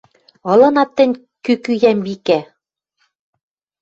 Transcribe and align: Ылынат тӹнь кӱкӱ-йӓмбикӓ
Ылынат 0.51 0.89
тӹнь 0.95 1.21
кӱкӱ-йӓмбикӓ 1.43 2.39